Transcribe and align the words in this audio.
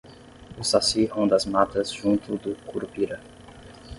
O 0.61 0.63
saci 0.63 1.01
ronda 1.05 1.35
as 1.39 1.45
matas 1.55 1.91
junto 1.91 2.35
do 2.35 2.55
curupira 2.65 3.19